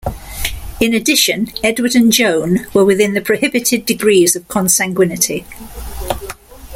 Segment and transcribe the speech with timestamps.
[0.79, 5.45] In addition, Edward and Joan were within the prohibited degrees of consanguinity.